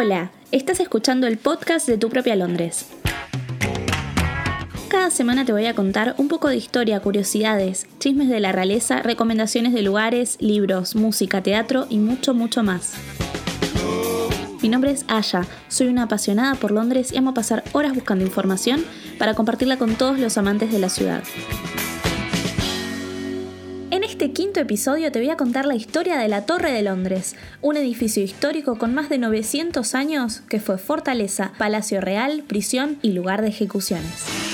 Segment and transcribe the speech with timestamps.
[0.00, 2.86] Hola, estás escuchando el podcast de Tu propia Londres.
[4.86, 9.02] Cada semana te voy a contar un poco de historia, curiosidades, chismes de la realeza,
[9.02, 12.92] recomendaciones de lugares, libros, música, teatro y mucho, mucho más.
[14.62, 18.84] Mi nombre es Aya, soy una apasionada por Londres y amo pasar horas buscando información
[19.18, 21.24] para compartirla con todos los amantes de la ciudad.
[24.38, 28.22] Quinto episodio te voy a contar la historia de la Torre de Londres, un edificio
[28.22, 33.48] histórico con más de 900 años que fue fortaleza, palacio real, prisión y lugar de
[33.48, 34.47] ejecuciones.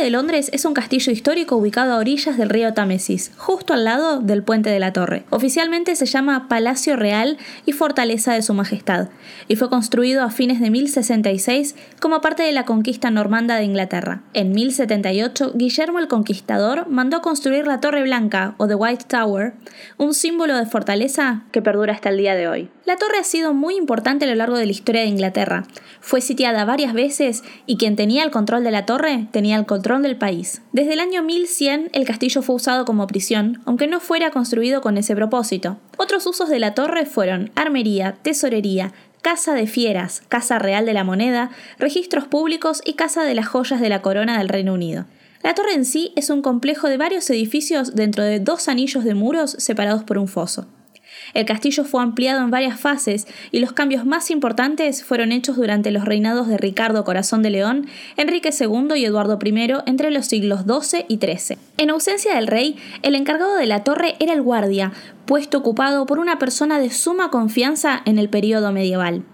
[0.00, 4.20] De Londres es un castillo histórico ubicado a orillas del río Támesis, justo al lado
[4.20, 5.24] del puente de la Torre.
[5.28, 7.36] Oficialmente se llama Palacio Real
[7.66, 9.08] y Fortaleza de Su Majestad,
[9.46, 14.22] y fue construido a fines de 1066 como parte de la conquista normanda de Inglaterra.
[14.32, 19.52] En 1078, Guillermo el Conquistador mandó construir la Torre Blanca, o The White Tower,
[19.98, 22.70] un símbolo de fortaleza que perdura hasta el día de hoy.
[22.86, 25.64] La torre ha sido muy importante a lo largo de la historia de Inglaterra.
[26.00, 29.89] Fue sitiada varias veces y quien tenía el control de la torre tenía el control
[29.98, 30.62] del país.
[30.72, 34.96] Desde el año 1100 el castillo fue usado como prisión, aunque no fuera construido con
[34.96, 35.78] ese propósito.
[35.96, 41.02] Otros usos de la torre fueron armería, tesorería, Casa de Fieras, Casa Real de la
[41.02, 45.06] Moneda, registros públicos y Casa de las Joyas de la Corona del Reino Unido.
[45.42, 49.14] La torre en sí es un complejo de varios edificios dentro de dos anillos de
[49.14, 50.68] muros separados por un foso.
[51.34, 55.90] El castillo fue ampliado en varias fases y los cambios más importantes fueron hechos durante
[55.90, 57.86] los reinados de Ricardo Corazón de León,
[58.16, 61.58] Enrique II y Eduardo I entre los siglos XII y XIII.
[61.76, 64.92] En ausencia del rey, el encargado de la torre era el guardia,
[65.26, 69.24] puesto ocupado por una persona de suma confianza en el periodo medieval.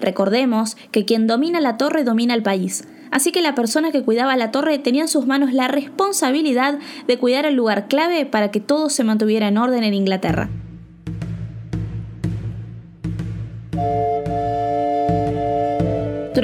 [0.00, 4.36] Recordemos que quien domina la torre domina el país, así que la persona que cuidaba
[4.36, 8.60] la torre tenía en sus manos la responsabilidad de cuidar el lugar clave para que
[8.60, 10.50] todo se mantuviera en orden en Inglaterra.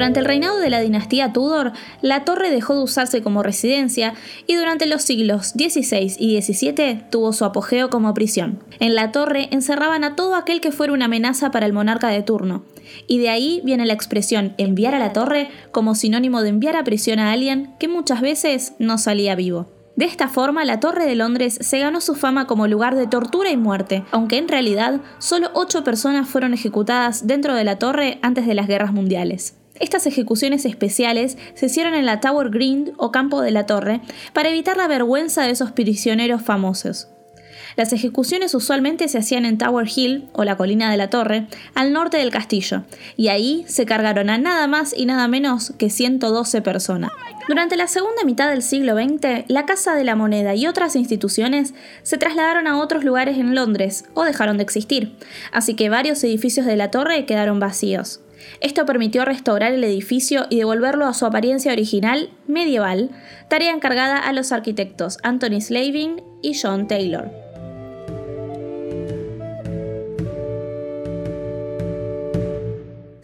[0.05, 1.71] Durante el reinado de la dinastía Tudor,
[2.03, 4.13] la torre dejó de usarse como residencia
[4.45, 8.59] y durante los siglos XVI y XVII tuvo su apogeo como prisión.
[8.79, 12.21] En la torre encerraban a todo aquel que fuera una amenaza para el monarca de
[12.21, 12.65] turno,
[13.07, 16.83] y de ahí viene la expresión enviar a la torre como sinónimo de enviar a
[16.83, 19.71] prisión a alguien que muchas veces no salía vivo.
[19.95, 23.49] De esta forma, la Torre de Londres se ganó su fama como lugar de tortura
[23.49, 28.45] y muerte, aunque en realidad solo ocho personas fueron ejecutadas dentro de la torre antes
[28.45, 29.55] de las guerras mundiales.
[29.79, 34.01] Estas ejecuciones especiales se hicieron en la Tower Green o campo de la torre
[34.33, 37.09] para evitar la vergüenza de esos prisioneros famosos.
[37.75, 41.91] Las ejecuciones usualmente se hacían en Tower Hill, o la colina de la torre, al
[41.91, 42.83] norte del castillo,
[43.17, 47.11] y ahí se cargaron a nada más y nada menos que 112 personas.
[47.49, 51.73] Durante la segunda mitad del siglo XX, la Casa de la Moneda y otras instituciones
[52.01, 55.17] se trasladaron a otros lugares en Londres o dejaron de existir,
[55.51, 58.21] así que varios edificios de la torre quedaron vacíos.
[58.61, 63.11] Esto permitió restaurar el edificio y devolverlo a su apariencia original medieval,
[63.49, 67.45] tarea encargada a los arquitectos Anthony Slavin y John Taylor.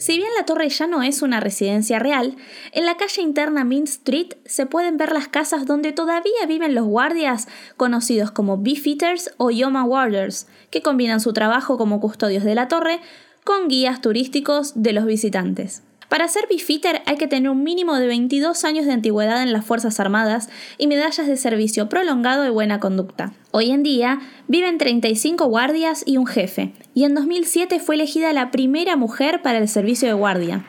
[0.02, 2.36] Si bien la torre ya no es una residencia real,
[2.72, 6.88] en la calle interna Mint Street se pueden ver las casas donde todavía viven los
[6.88, 12.68] guardias conocidos como Beefeaters o Yoma Warders, que combinan su trabajo como custodios de la
[12.68, 13.00] torre
[13.44, 15.84] con guías turísticos de los visitantes.
[16.12, 19.64] Para ser beefeater hay que tener un mínimo de 22 años de antigüedad en las
[19.64, 23.32] Fuerzas Armadas y medallas de servicio prolongado y buena conducta.
[23.52, 24.20] Hoy en día
[24.50, 29.60] viven 35 guardias y un jefe, y en 2007 fue elegida la primera mujer para
[29.60, 30.66] el servicio de guardia.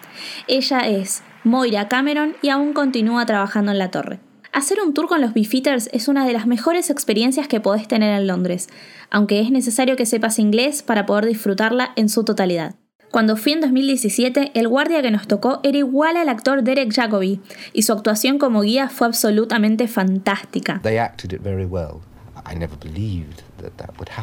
[0.46, 4.20] Ella es Moira Cameron y aún continúa trabajando en la torre.
[4.52, 8.14] Hacer un tour con los Beefeaters es una de las mejores experiencias que podés tener
[8.14, 8.68] en Londres,
[9.10, 12.74] aunque es necesario que sepas inglés para poder disfrutarla en su totalidad.
[13.10, 17.40] Cuando fui en 2017, el guardia que nos tocó era igual al actor Derek Jacobi,
[17.72, 20.80] y su actuación como guía fue absolutamente fantástica.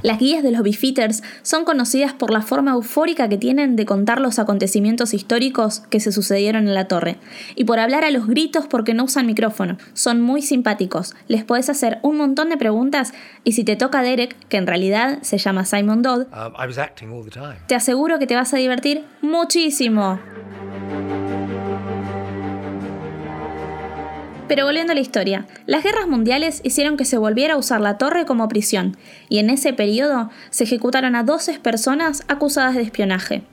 [0.03, 4.19] Las guías de los Beefeaters son conocidas por la forma eufórica que tienen de contar
[4.19, 7.17] los acontecimientos históricos que se sucedieron en la torre,
[7.55, 9.77] y por hablar a los gritos porque no usan micrófono.
[9.93, 13.13] Son muy simpáticos, les puedes hacer un montón de preguntas
[13.43, 16.53] y si te toca Derek, que en realidad se llama Simon Dodd, um,
[17.67, 20.19] te aseguro que te vas a divertir muchísimo.
[24.49, 27.99] Pero volviendo a la historia, las guerras mundiales hicieron que se volviera a usar la
[27.99, 28.97] torre como prisión,
[29.29, 33.43] y en ese periodo se ejecutaron a 12 personas acusadas de espionaje.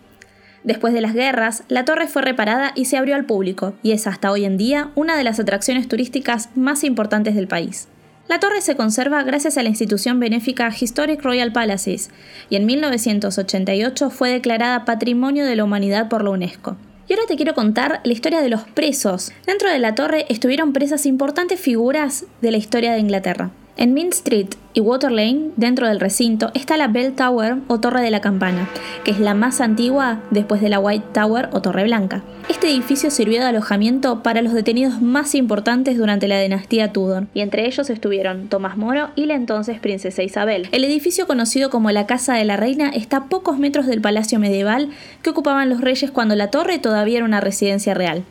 [0.65, 4.07] Después de las guerras, la torre fue reparada y se abrió al público, y es
[4.07, 7.89] hasta hoy en día una de las atracciones turísticas más importantes del país.
[8.27, 12.11] La torre se conserva gracias a la institución benéfica Historic Royal Palaces
[12.51, 16.77] y en 1988 fue declarada Patrimonio de la Humanidad por la UNESCO.
[17.09, 19.33] Y ahora te quiero contar la historia de los presos.
[19.47, 23.51] Dentro de la torre estuvieron presas importantes figuras de la historia de Inglaterra.
[23.79, 28.01] En Mint Street y Water Lane, dentro del recinto, está la Bell Tower o Torre
[28.01, 28.71] de la Campana,
[29.05, 32.23] que es la más antigua después de la White Tower o Torre Blanca.
[32.49, 37.41] Este edificio sirvió de alojamiento para los detenidos más importantes durante la dinastía Tudor, y
[37.41, 40.69] entre ellos estuvieron Tomás Moro y la entonces princesa Isabel.
[40.73, 44.39] El edificio conocido como la Casa de la Reina está a pocos metros del palacio
[44.39, 44.89] medieval
[45.21, 48.25] que ocupaban los reyes cuando la torre todavía era una residencia real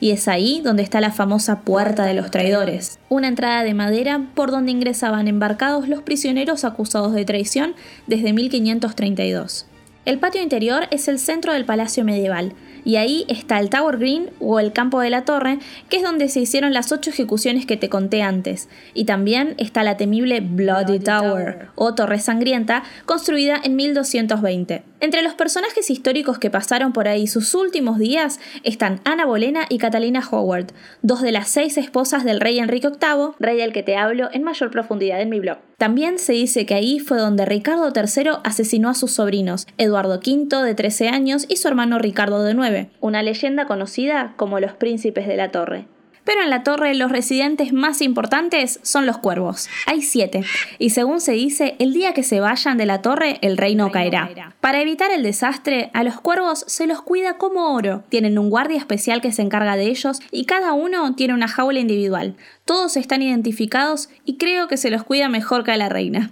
[0.00, 4.28] y es ahí donde está la famosa Puerta de los Traidores, una entrada de madera
[4.34, 7.74] por donde ingresaban embarcados los prisioneros acusados de traición
[8.06, 9.66] desde 1532.
[10.04, 14.30] El patio interior es el centro del palacio medieval, y ahí está el Tower Green
[14.40, 15.58] o el Campo de la Torre,
[15.88, 19.82] que es donde se hicieron las ocho ejecuciones que te conté antes, y también está
[19.82, 24.82] la temible Bloody Tower o Torre Sangrienta, construida en 1220.
[25.00, 29.78] Entre los personajes históricos que pasaron por ahí sus últimos días están Ana Bolena y
[29.78, 30.66] Catalina Howard,
[31.02, 34.44] dos de las seis esposas del rey Enrique VIII, rey del que te hablo en
[34.44, 35.58] mayor profundidad en mi blog.
[35.76, 40.64] También se dice que ahí fue donde Ricardo III asesinó a sus sobrinos, Eduardo V
[40.64, 45.26] de 13 años y su hermano Ricardo de 9, una leyenda conocida como los príncipes
[45.26, 45.86] de la torre.
[46.24, 49.68] Pero en la torre los residentes más importantes son los cuervos.
[49.86, 50.44] Hay siete.
[50.78, 54.54] Y según se dice, el día que se vayan de la torre, el reino, caerá.
[54.60, 58.04] Para evitar el desastre, a los cuervos se los cuida como oro.
[58.08, 61.80] Tienen un guardia especial que se encarga de ellos y cada uno tiene una jaula
[61.80, 62.36] individual.
[62.64, 66.30] Todos están identificados y creo que se los cuida mejor que a la reina.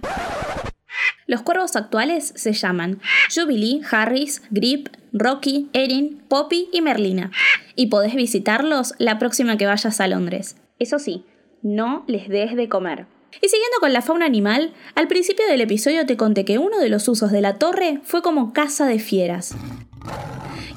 [1.31, 2.99] Los cuervos actuales se llaman
[3.33, 7.31] Jubilee, Harris, Grip, Rocky, Erin, Poppy y Merlina.
[7.73, 10.57] Y podés visitarlos la próxima que vayas a Londres.
[10.77, 11.23] Eso sí,
[11.61, 13.05] no les des de comer.
[13.41, 16.89] Y siguiendo con la fauna animal, al principio del episodio te conté que uno de
[16.89, 19.55] los usos de la torre fue como casa de fieras.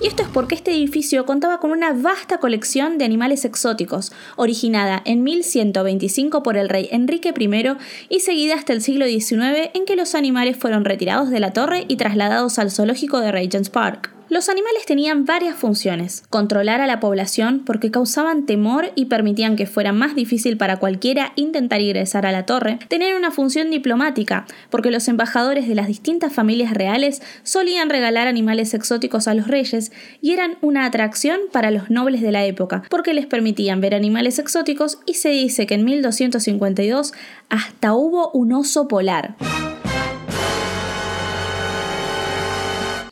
[0.00, 5.02] Y esto es porque este edificio contaba con una vasta colección de animales exóticos, originada
[5.04, 7.76] en 1125 por el rey Enrique I
[8.08, 11.84] y seguida hasta el siglo XIX en que los animales fueron retirados de la torre
[11.88, 14.13] y trasladados al zoológico de Regent's Park.
[14.30, 16.24] Los animales tenían varias funciones.
[16.30, 21.32] Controlar a la población porque causaban temor y permitían que fuera más difícil para cualquiera
[21.36, 22.78] intentar ingresar a la torre.
[22.88, 28.72] Tener una función diplomática porque los embajadores de las distintas familias reales solían regalar animales
[28.72, 29.92] exóticos a los reyes
[30.22, 34.38] y eran una atracción para los nobles de la época porque les permitían ver animales
[34.38, 37.12] exóticos y se dice que en 1252
[37.50, 39.36] hasta hubo un oso polar.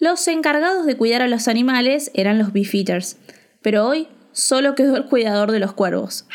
[0.03, 3.19] Los encargados de cuidar a los animales eran los beefeaters,
[3.61, 6.27] pero hoy solo quedó el cuidador de los cuervos.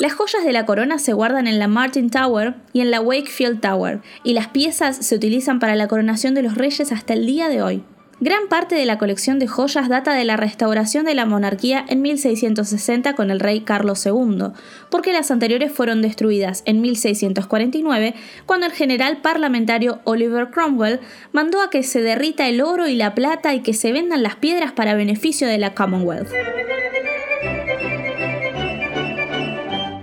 [0.00, 3.60] Las joyas de la corona se guardan en la Martin Tower y en la Wakefield
[3.60, 7.48] Tower, y las piezas se utilizan para la coronación de los reyes hasta el día
[7.48, 7.84] de hoy.
[8.22, 12.02] Gran parte de la colección de joyas data de la restauración de la monarquía en
[12.02, 14.52] 1660 con el rey Carlos II,
[14.90, 18.14] porque las anteriores fueron destruidas en 1649
[18.46, 21.00] cuando el general parlamentario Oliver Cromwell
[21.32, 24.36] mandó a que se derrita el oro y la plata y que se vendan las
[24.36, 26.30] piedras para beneficio de la Commonwealth.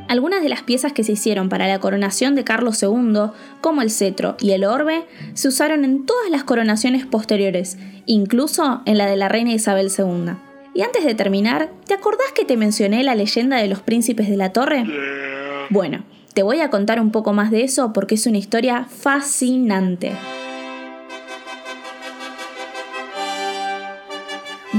[0.10, 3.30] Algunas de las piezas que se hicieron para la coronación de Carlos II,
[3.62, 8.98] como el cetro y el orbe, se usaron en todas las coronaciones posteriores, incluso en
[8.98, 10.32] la de la reina Isabel II.
[10.74, 14.38] Y antes de terminar, ¿te acordás que te mencioné la leyenda de los príncipes de
[14.38, 14.84] la torre?
[15.70, 20.14] Bueno, te voy a contar un poco más de eso porque es una historia fascinante.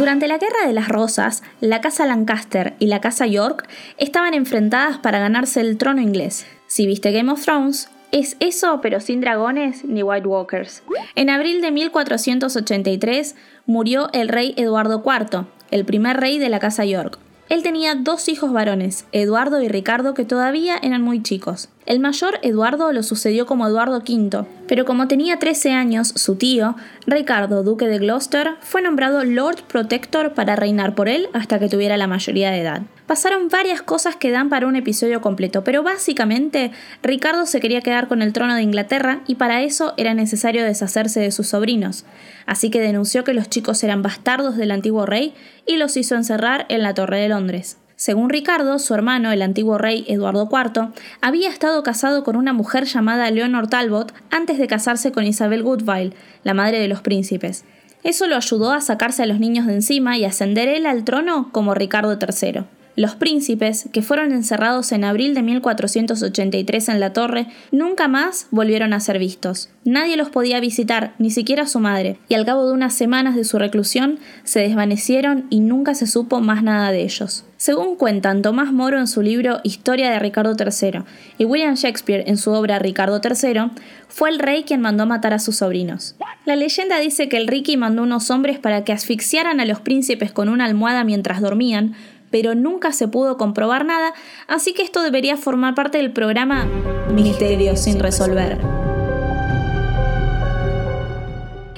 [0.00, 4.96] Durante la Guerra de las Rosas, la Casa Lancaster y la Casa York estaban enfrentadas
[4.96, 6.46] para ganarse el trono inglés.
[6.68, 10.82] Si viste Game of Thrones, es eso pero sin dragones ni White Walkers.
[11.16, 16.86] En abril de 1483 murió el rey Eduardo IV, el primer rey de la Casa
[16.86, 17.18] York.
[17.50, 21.68] Él tenía dos hijos varones, Eduardo y Ricardo, que todavía eran muy chicos.
[21.84, 26.76] El mayor Eduardo lo sucedió como Eduardo V, pero como tenía 13 años, su tío,
[27.08, 31.96] Ricardo, duque de Gloucester, fue nombrado Lord Protector para reinar por él hasta que tuviera
[31.96, 32.82] la mayoría de edad.
[33.10, 36.70] Pasaron varias cosas que dan para un episodio completo, pero básicamente
[37.02, 41.18] Ricardo se quería quedar con el trono de Inglaterra y para eso era necesario deshacerse
[41.18, 42.04] de sus sobrinos,
[42.46, 45.34] así que denunció que los chicos eran bastardos del antiguo rey
[45.66, 47.78] y los hizo encerrar en la Torre de Londres.
[47.96, 50.90] Según Ricardo, su hermano, el antiguo rey Eduardo IV,
[51.20, 56.14] había estado casado con una mujer llamada Leonor Talbot antes de casarse con Isabel Woodville,
[56.44, 57.64] la madre de los príncipes.
[58.04, 61.50] Eso lo ayudó a sacarse a los niños de encima y ascender él al trono
[61.50, 62.66] como Ricardo III.
[62.96, 68.92] Los príncipes, que fueron encerrados en abril de 1483 en la torre, nunca más volvieron
[68.92, 69.70] a ser vistos.
[69.84, 73.44] Nadie los podía visitar, ni siquiera su madre, y al cabo de unas semanas de
[73.44, 77.44] su reclusión se desvanecieron y nunca se supo más nada de ellos.
[77.56, 81.02] Según cuentan Tomás Moro en su libro Historia de Ricardo III
[81.36, 83.70] y William Shakespeare en su obra Ricardo III,
[84.08, 86.16] fue el rey quien mandó matar a sus sobrinos.
[86.46, 90.32] La leyenda dice que el Ricky mandó unos hombres para que asfixiaran a los príncipes
[90.32, 91.94] con una almohada mientras dormían,
[92.30, 94.12] pero nunca se pudo comprobar nada,
[94.46, 96.66] así que esto debería formar parte del programa
[97.12, 98.58] Misterios sin resolver.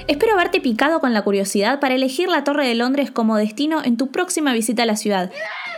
[0.07, 3.97] Espero haberte picado con la curiosidad para elegir la Torre de Londres como destino en
[3.97, 5.31] tu próxima visita a la ciudad.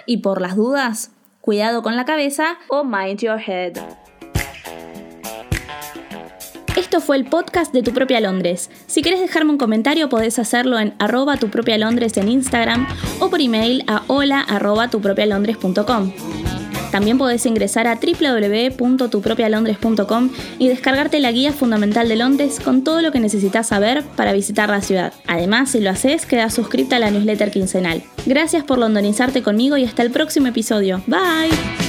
[0.06, 3.78] Y por las dudas, cuidado con la cabeza o mind your head.
[7.02, 8.70] Fue el podcast de Tu Propia Londres.
[8.88, 12.88] Si quieres dejarme un comentario podés hacerlo en arroba tu propia Londres en Instagram
[13.20, 14.46] o por email a hola.
[16.92, 23.12] También podés ingresar a www.tupropialondres.com y descargarte la guía fundamental de Londres con todo lo
[23.12, 25.12] que necesitas saber para visitar la ciudad.
[25.28, 28.04] Además, si lo haces, queda suscrita a la newsletter quincenal.
[28.26, 31.02] Gracias por londonizarte conmigo y hasta el próximo episodio.
[31.08, 31.85] Bye.